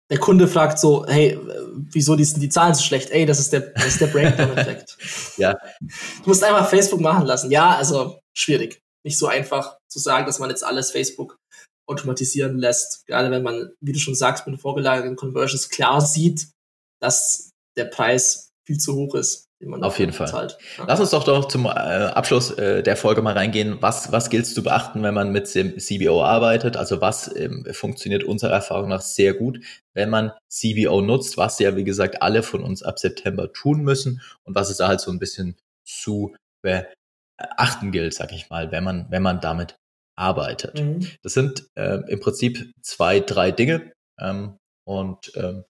[0.10, 1.38] Der Kunde fragt so, hey,
[1.76, 3.10] wieso sind die Zahlen so schlecht?
[3.10, 4.98] Ey, das ist der, das ist der Breakdown-Effekt.
[5.38, 5.54] ja.
[5.82, 7.52] Du musst einfach Facebook machen lassen.
[7.52, 8.80] Ja, also schwierig.
[9.04, 11.38] Nicht so einfach zu sagen, dass man jetzt alles Facebook
[11.88, 13.06] automatisieren lässt.
[13.06, 16.48] Gerade wenn man, wie du schon sagst, mit den vorgelagerten Conversions klar sieht,
[17.02, 19.45] dass der Preis viel zu hoch ist.
[19.82, 20.28] Auf jeden Fall.
[20.28, 20.58] Zahlt.
[20.78, 20.86] Ja.
[20.88, 23.78] Lass uns doch doch zum äh, Abschluss äh, der Folge mal reingehen.
[23.80, 26.76] Was, was gilt zu beachten, wenn man mit dem CBO arbeitet?
[26.76, 29.62] Also was ähm, funktioniert unserer Erfahrung nach sehr gut,
[29.94, 34.22] wenn man CBO nutzt, was ja, wie gesagt, alle von uns ab September tun müssen
[34.44, 38.84] und was es da halt so ein bisschen zu beachten gilt, sag ich mal, wenn
[38.84, 39.78] man, wenn man damit
[40.18, 40.80] arbeitet.
[40.80, 41.08] Mhm.
[41.24, 43.94] Das sind äh, im Prinzip zwei, drei Dinge.
[44.20, 45.66] Ähm, und ähm,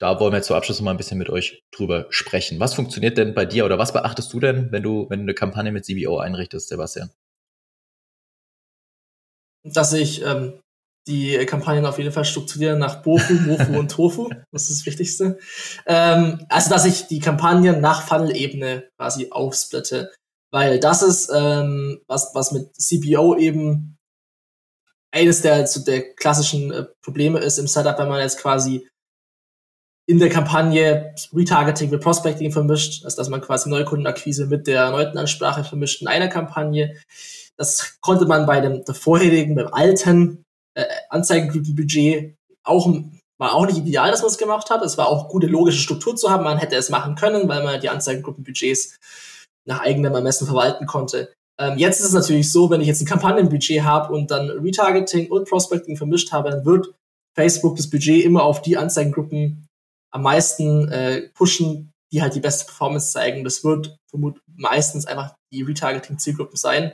[0.00, 2.58] da wollen wir jetzt zum Abschluss mal ein bisschen mit euch drüber sprechen.
[2.58, 5.34] Was funktioniert denn bei dir oder was beachtest du denn, wenn du, wenn du eine
[5.34, 7.10] Kampagne mit CBO einrichtest, Sebastian?
[9.62, 10.58] Dass ich ähm,
[11.06, 14.30] die Kampagnen auf jeden Fall strukturiere nach Bofu, Mofu und Tofu.
[14.52, 15.38] Das ist das Wichtigste.
[15.86, 20.10] Ähm, also, dass ich die Kampagnen nach Funnel-Ebene quasi aufsplitte.
[20.50, 23.98] Weil das ist, ähm, was, was mit CPO eben
[25.12, 28.88] eines der, zu der klassischen äh, Probleme ist im Setup, wenn man jetzt quasi
[30.10, 35.62] in der Kampagne Retargeting mit Prospecting vermischt, also dass man quasi Neukundenakquise mit der Neukunden-Ansprache
[35.62, 36.96] vermischt in einer Kampagne.
[37.56, 40.44] Das konnte man bei dem vorherigen, beim alten
[40.74, 42.92] äh, Anzeigengruppenbudget auch
[43.38, 44.82] war auch nicht ideal, dass man es gemacht hat.
[44.82, 46.44] Es war auch gute logische Struktur zu haben.
[46.44, 48.98] Man hätte es machen können, weil man die Anzeigengruppenbudgets
[49.66, 51.32] nach eigenem Ermessen verwalten konnte.
[51.58, 55.30] Ähm, jetzt ist es natürlich so, wenn ich jetzt ein Kampagnenbudget habe und dann Retargeting
[55.30, 56.92] und Prospecting vermischt habe, dann wird
[57.34, 59.68] Facebook das Budget immer auf die Anzeigengruppen
[60.12, 63.44] am meisten äh, pushen, die halt die beste Performance zeigen.
[63.44, 66.92] Das wird vermutlich meistens einfach die Retargeting-Zielgruppen sein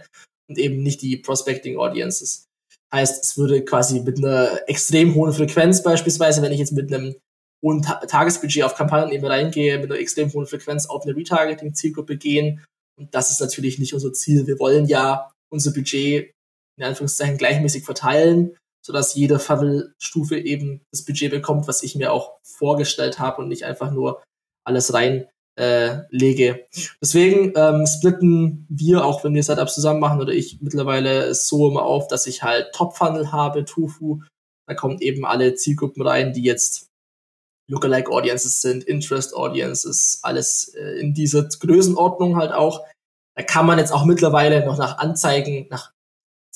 [0.48, 2.46] und eben nicht die Prospecting-Audiences.
[2.92, 7.16] Heißt, es würde quasi mit einer extrem hohen Frequenz beispielsweise, wenn ich jetzt mit einem
[7.64, 12.16] hohen Ta Tagesbudget auf Kampagnen eben reingehe, mit einer extrem hohen Frequenz auf eine Retargeting-Zielgruppe
[12.16, 12.64] gehen.
[12.98, 14.46] Und das ist natürlich nicht unser Ziel.
[14.46, 16.32] Wir wollen ja unser Budget
[16.78, 22.38] in Anführungszeichen gleichmäßig verteilen, sodass jede Funnel-Stufe eben das Budget bekommt, was ich mir auch
[22.44, 24.22] vorgestellt habe und nicht einfach nur
[24.64, 25.26] alles rein
[25.58, 26.66] äh, lege.
[27.02, 31.82] Deswegen ähm, splitten wir, auch wenn wir Setups zusammen machen oder ich mittlerweile so immer
[31.82, 34.22] auf, dass ich halt Top-Funnel habe, Tofu.
[34.68, 36.86] Da kommen eben alle Zielgruppen rein, die jetzt
[37.68, 42.86] Lookalike Audiences sind, Interest Audiences, alles äh, in dieser Größenordnung halt auch.
[43.34, 45.90] Da kann man jetzt auch mittlerweile noch nach Anzeigen, nach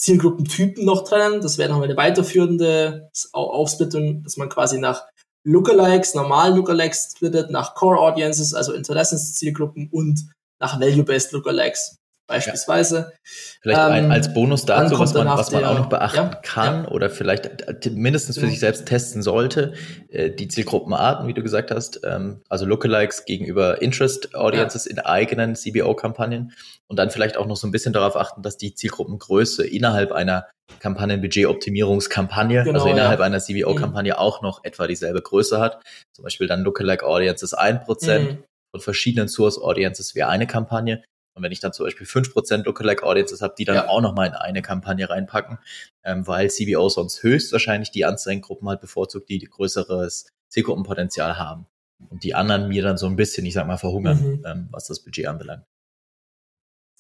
[0.01, 1.43] Zielgruppentypen noch trennen.
[1.43, 5.07] Das wäre nochmal eine weiterführende Aufsplittung, dass man quasi nach
[5.45, 11.97] Lookalikes, normalen Lookalikes splittet, nach Core Audiences, also Interessenszielgruppen und nach Value-Based Lookalikes.
[12.31, 12.97] Beispielsweise.
[12.97, 13.19] Ja.
[13.63, 16.85] Vielleicht ähm, als Bonus dazu, was man, was man der, auch noch beachten ja, kann
[16.85, 16.91] ja.
[16.91, 17.51] oder vielleicht
[17.91, 19.75] mindestens für sich selbst testen sollte,
[20.09, 25.55] äh, die Zielgruppenarten, wie du gesagt hast, ähm, also Lookalikes gegenüber Interest Audiences in eigenen
[25.55, 26.53] CBO-Kampagnen
[26.87, 30.47] und dann vielleicht auch noch so ein bisschen darauf achten, dass die Zielgruppengröße innerhalb einer
[30.79, 33.27] Kampagnenbudget-Optimierungskampagne, genau, also innerhalb ja.
[33.27, 34.19] einer CBO-Kampagne mhm.
[34.19, 35.83] auch noch etwa dieselbe Größe hat.
[36.13, 38.39] Zum Beispiel dann Lookalike Audiences 1% mhm.
[38.71, 41.03] von verschiedenen Source Audiences wäre eine Kampagne.
[41.41, 43.89] Und wenn ich dann zum Beispiel 5% Lookalike Audiences habe, die dann ja.
[43.89, 45.59] auch nochmal in eine Kampagne reinpacken,
[46.05, 51.67] ähm, weil CBO sonst höchstwahrscheinlich die Anzeigengruppen halt bevorzugt, die, größeres Zielgruppenpotenzial haben.
[52.11, 54.45] Und die anderen mir dann so ein bisschen, ich sag mal, verhungern, mhm.
[54.47, 55.65] ähm, was das Budget anbelangt.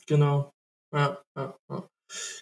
[0.06, 0.50] Genau.
[0.94, 1.88] Ja, ja, ja.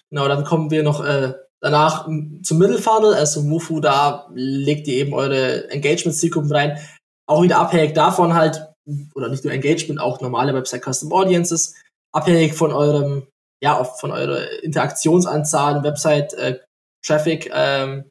[0.09, 2.07] Genau, dann kommen wir noch äh, danach
[2.43, 6.79] zum Middle Funnel, also Mufu, da legt ihr eben eure Engagement-Zielgruppen rein.
[7.27, 8.69] Auch wieder abhängig davon halt,
[9.15, 11.75] oder nicht nur Engagement, auch normale Website Custom Audiences,
[12.13, 13.27] abhängig von eurem,
[13.63, 16.59] ja, von eurer Interaktionsanzahl, Website äh,
[17.05, 18.11] Traffic, ähm,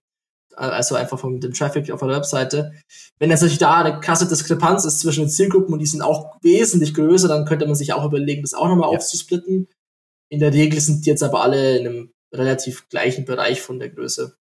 [0.55, 2.73] also einfach von dem Traffic auf der Webseite.
[3.19, 6.37] Wenn jetzt natürlich da eine krasse Diskrepanz ist zwischen den Zielgruppen und die sind auch
[6.41, 8.97] wesentlich größer, dann könnte man sich auch überlegen, das auch nochmal ja.
[8.97, 9.67] aufzusplitten.
[10.29, 13.89] In der Regel sind die jetzt aber alle in einem relativ gleichen Bereich von der
[13.89, 14.35] Größe.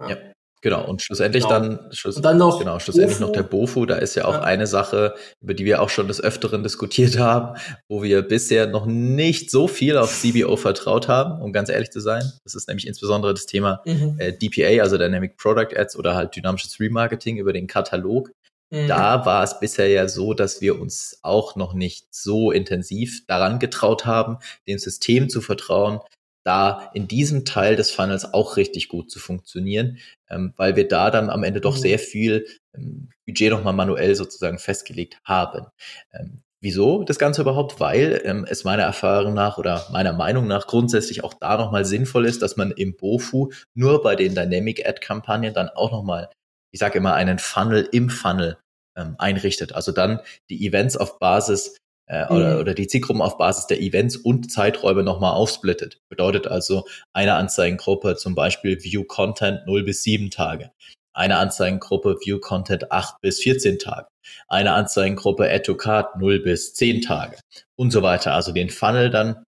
[0.00, 0.10] Ja.
[0.10, 0.16] ja.
[0.60, 1.60] Genau, und schlussendlich genau.
[1.60, 3.26] dann, schluss, und dann noch genau, schlussendlich Bofu.
[3.26, 4.40] noch der Bofu, da ist ja auch ja.
[4.40, 7.56] eine Sache, über die wir auch schon des Öfteren diskutiert haben,
[7.88, 12.00] wo wir bisher noch nicht so viel auf CBO vertraut haben, um ganz ehrlich zu
[12.00, 12.24] sein.
[12.42, 14.16] Das ist nämlich insbesondere das Thema mhm.
[14.18, 18.30] äh, DPA, also Dynamic Product Ads oder halt dynamisches Remarketing über den Katalog.
[18.70, 18.88] Mhm.
[18.88, 23.58] Da war es bisher ja so, dass wir uns auch noch nicht so intensiv daran
[23.58, 26.00] getraut haben, dem System zu vertrauen,
[26.48, 29.98] da in diesem Teil des Funnels auch richtig gut zu funktionieren,
[30.30, 31.80] ähm, weil wir da dann am Ende doch mhm.
[31.80, 35.66] sehr viel ähm, Budget nochmal manuell sozusagen festgelegt haben.
[36.12, 37.80] Ähm, wieso das Ganze überhaupt?
[37.80, 42.24] Weil ähm, es meiner Erfahrung nach oder meiner Meinung nach grundsätzlich auch da nochmal sinnvoll
[42.24, 46.30] ist, dass man im BOFU nur bei den Dynamic Ad Kampagnen dann auch nochmal,
[46.72, 48.56] ich sage immer, einen Funnel im Funnel
[48.96, 49.74] ähm, einrichtet.
[49.74, 51.76] Also dann die Events auf Basis
[52.08, 52.36] äh, mhm.
[52.36, 55.98] oder, oder die Zielgruppen auf Basis der Events und Zeiträume nochmal aufsplittet.
[56.08, 60.70] Bedeutet also eine Anzeigengruppe zum Beispiel View Content 0 bis 7 Tage.
[61.14, 64.08] Eine Anzeigengruppe View Content 8 bis 14 Tage.
[64.46, 67.38] Eine Anzeigengruppe Add to Card 0 bis 10 Tage
[67.76, 68.34] und so weiter.
[68.34, 69.44] Also den Funnel dann,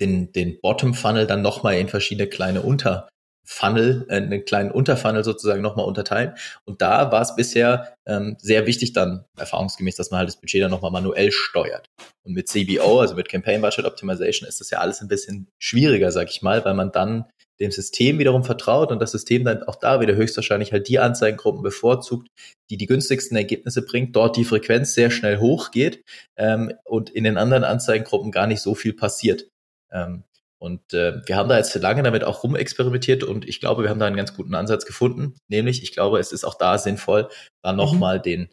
[0.00, 3.08] den, den Bottom Funnel dann nochmal in verschiedene kleine Unter,
[3.52, 6.34] Funnel, äh, einen kleinen Unterfunnel sozusagen nochmal unterteilen.
[6.64, 10.62] Und da war es bisher ähm, sehr wichtig dann erfahrungsgemäß, dass man halt das Budget
[10.62, 11.86] dann nochmal manuell steuert.
[12.22, 16.12] Und mit CBO, also mit Campaign Budget Optimization, ist das ja alles ein bisschen schwieriger,
[16.12, 17.24] sag ich mal, weil man dann
[17.58, 21.62] dem System wiederum vertraut und das System dann auch da wieder höchstwahrscheinlich halt die Anzeigengruppen
[21.62, 22.28] bevorzugt,
[22.70, 26.04] die die günstigsten Ergebnisse bringt, dort die Frequenz sehr schnell hochgeht
[26.36, 29.48] ähm, und in den anderen Anzeigengruppen gar nicht so viel passiert.
[29.92, 30.22] Ähm,
[30.60, 33.98] und äh, wir haben da jetzt lange damit auch rumexperimentiert und ich glaube, wir haben
[33.98, 35.38] da einen ganz guten Ansatz gefunden.
[35.48, 37.28] Nämlich, ich glaube, es ist auch da sinnvoll,
[37.62, 37.80] dann mhm.
[37.80, 38.50] nochmal den,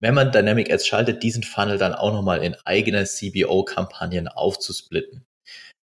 [0.00, 5.24] wenn man Dynamic Ads schaltet, diesen Funnel dann auch nochmal in eigene CBO-Kampagnen aufzusplitten.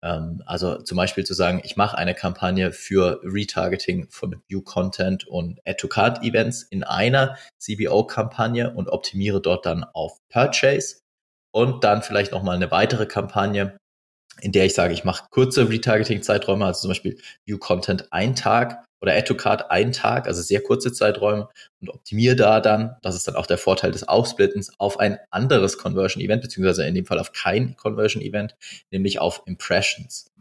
[0.03, 5.61] Ähm, also zum Beispiel zu sagen, ich mache eine Kampagne für Retargeting von View-Content und
[5.65, 10.97] Add-to-Card-Events in einer CBO-Kampagne und optimiere dort dann auf Purchase
[11.53, 13.79] und dann vielleicht nochmal eine weitere Kampagne
[14.41, 18.85] in der ich sage, ich mache kurze Retargeting-Zeiträume, also zum Beispiel View Content ein Tag
[19.01, 21.49] oder Add to Card ein Tag, also sehr kurze Zeiträume
[21.81, 25.79] und optimiere da dann, das ist dann auch der Vorteil des Aufsplittens, auf ein anderes
[25.79, 28.57] Conversion-Event, beziehungsweise in dem Fall auf kein Conversion-Event,
[28.91, 30.33] nämlich auf Impressions.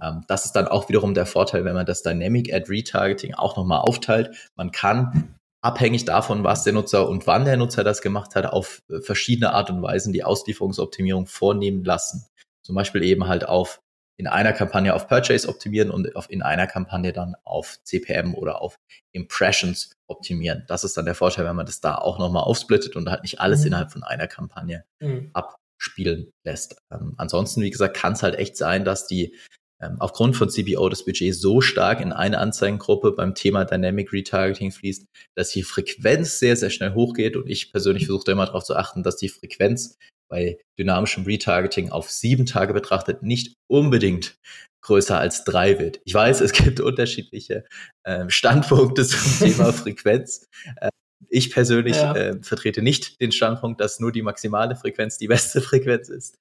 [0.00, 3.56] Ähm, das ist dann auch wiederum der Vorteil, wenn man das Dynamic Ad Retargeting auch
[3.56, 4.30] nochmal aufteilt.
[4.56, 8.82] Man kann abhängig davon, was der Nutzer und wann der Nutzer das gemacht hat, auf
[8.90, 12.26] äh, verschiedene Art und Weisen die Auslieferungsoptimierung vornehmen lassen.
[12.72, 13.82] Zum Beispiel eben halt auf
[14.18, 18.62] in einer Kampagne auf Purchase optimieren und auf, in einer Kampagne dann auf CPM oder
[18.62, 18.78] auf
[19.12, 20.64] Impressions optimieren.
[20.68, 23.40] Das ist dann der Vorteil, wenn man das da auch nochmal aufsplittet und halt nicht
[23.40, 23.66] alles mhm.
[23.66, 25.32] innerhalb von einer Kampagne mhm.
[25.34, 26.76] abspielen lässt.
[26.90, 29.36] Ähm, ansonsten, wie gesagt, kann es halt echt sein, dass die
[29.82, 34.70] ähm, aufgrund von CBO das Budget so stark in eine Anzeigengruppe beim Thema Dynamic Retargeting
[34.70, 35.04] fließt,
[35.34, 39.02] dass die Frequenz sehr, sehr schnell hochgeht und ich persönlich versuche immer darauf zu achten,
[39.02, 39.98] dass die Frequenz
[40.32, 44.38] bei dynamischem Retargeting auf sieben Tage betrachtet nicht unbedingt
[44.80, 46.00] größer als drei wird.
[46.04, 47.64] Ich weiß, es gibt unterschiedliche
[48.04, 50.48] äh, Standpunkte zum Thema Frequenz.
[50.76, 50.88] Äh,
[51.28, 52.14] ich persönlich ja.
[52.14, 56.38] äh, vertrete nicht den Standpunkt, dass nur die maximale Frequenz die beste Frequenz ist.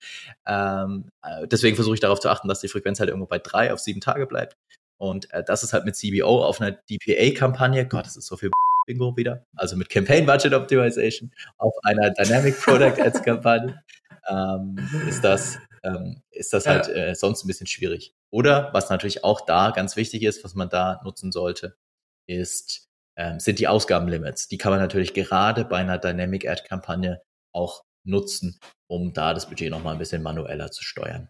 [0.47, 3.73] Ähm, äh, deswegen versuche ich darauf zu achten, dass die Frequenz halt irgendwo bei drei
[3.73, 4.55] auf sieben Tage bleibt.
[4.97, 8.51] Und äh, das ist halt mit CBO auf einer DPA-Kampagne, Gott, das ist so viel
[8.91, 13.81] Bingo wieder, also mit Campaign Budget Optimization auf einer Dynamic Product Ads Kampagne,
[14.29, 14.77] ähm,
[15.07, 18.13] ist das ähm, ist das halt äh, sonst ein bisschen schwierig.
[18.29, 21.75] Oder was natürlich auch da ganz wichtig ist, was man da nutzen sollte,
[22.27, 24.47] ist, ähm, sind die Ausgabenlimits.
[24.47, 29.47] Die kann man natürlich gerade bei einer Dynamic Ad Kampagne auch nutzen, um da das
[29.47, 31.29] Budget nochmal ein bisschen manueller zu steuern.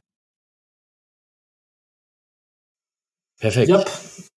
[3.40, 3.70] Perfekt.
[3.70, 4.31] Yep.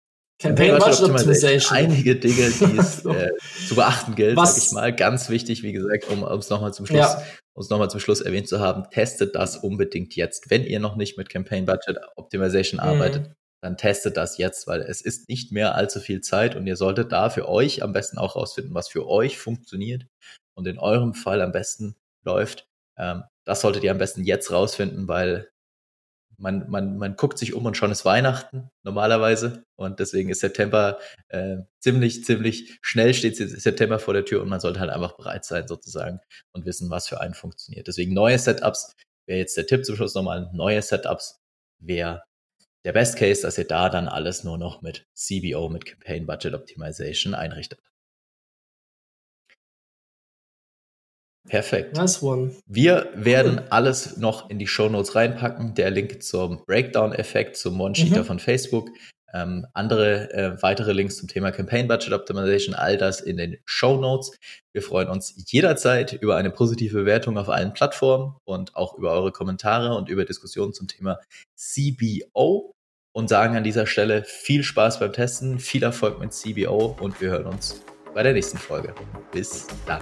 [0.43, 1.77] Campaign Budget Optimization.
[1.77, 3.29] Einige Dinge, die es äh,
[3.67, 4.93] zu beachten gilt, sag ich mal.
[4.93, 7.23] Ganz wichtig, wie gesagt, um es nochmal zum Schluss, ja.
[7.57, 10.49] es nochmal zum Schluss erwähnt zu haben, testet das unbedingt jetzt.
[10.49, 12.87] Wenn ihr noch nicht mit Campaign Budget Optimization mhm.
[12.87, 16.75] arbeitet, dann testet das jetzt, weil es ist nicht mehr allzu viel Zeit und ihr
[16.75, 20.05] solltet da für euch am besten auch rausfinden, was für euch funktioniert
[20.53, 22.67] und in eurem Fall am besten läuft.
[22.97, 25.49] Ähm, das solltet ihr am besten jetzt rausfinden, weil
[26.37, 29.63] man, man, man guckt sich um und schon ist Weihnachten normalerweise.
[29.75, 34.59] Und deswegen ist September äh, ziemlich, ziemlich schnell steht September vor der Tür und man
[34.59, 36.19] sollte halt einfach bereit sein sozusagen
[36.51, 37.87] und wissen, was für einen funktioniert.
[37.87, 38.93] Deswegen neue Setups
[39.25, 41.39] wäre jetzt der Tipp zum Schluss nochmal, neue Setups
[41.79, 42.23] wäre
[42.85, 46.53] der Best Case, dass ihr da dann alles nur noch mit CBO, mit Campaign Budget
[46.53, 47.79] Optimization einrichtet.
[51.47, 51.97] Perfekt.
[51.97, 52.55] Nice one.
[52.65, 53.67] Wir werden cool.
[53.69, 55.73] alles noch in die Show Notes reinpacken.
[55.75, 58.25] Der Link zum Breakdown-Effekt, zum One-Sheeter mhm.
[58.25, 58.89] von Facebook.
[59.33, 63.99] Ähm, andere äh, weitere Links zum Thema Campaign Budget Optimization, all das in den Show
[63.99, 64.31] Notes.
[64.73, 69.31] Wir freuen uns jederzeit über eine positive Bewertung auf allen Plattformen und auch über eure
[69.31, 71.19] Kommentare und über Diskussionen zum Thema
[71.57, 72.75] CBO
[73.11, 77.31] und sagen an dieser Stelle viel Spaß beim Testen, viel Erfolg mit CBO und wir
[77.31, 77.81] hören uns
[78.13, 78.93] bei der nächsten Folge.
[79.31, 80.01] Bis dann.